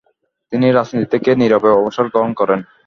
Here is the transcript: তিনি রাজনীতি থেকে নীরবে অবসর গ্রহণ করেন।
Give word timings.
তিনি 0.51 0.67
রাজনীতি 0.69 1.07
থেকে 1.13 1.29
নীরবে 1.39 1.69
অবসর 1.79 2.05
গ্রহণ 2.13 2.31
করেন। 2.39 2.59